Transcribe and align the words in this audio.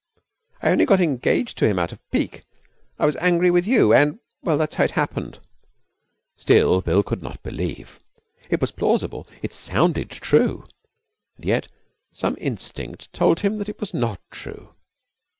'I 0.63 0.71
only 0.71 0.85
got 0.87 0.99
engaged 0.99 1.59
to 1.59 1.67
him 1.67 1.77
out 1.77 1.91
of 1.91 1.99
pique. 2.09 2.43
I 2.97 3.05
was 3.05 3.15
angry 3.17 3.51
with 3.51 3.67
you, 3.67 3.93
and 3.93 4.17
Well, 4.41 4.57
that's 4.57 4.73
how 4.73 4.85
it 4.85 4.89
happened.' 4.97 5.37
Still 6.35 6.81
Bill 6.81 7.03
could 7.03 7.21
not 7.21 7.43
believe. 7.43 7.99
It 8.49 8.61
was 8.61 8.71
plausible. 8.71 9.27
It 9.43 9.53
sounded 9.53 10.09
true. 10.09 10.65
And 11.35 11.45
yet 11.45 11.67
some 12.11 12.35
instinct 12.39 13.13
told 13.13 13.41
him 13.41 13.57
that 13.57 13.69
it 13.69 13.79
was 13.79 13.93
not 13.93 14.19
true. 14.31 14.73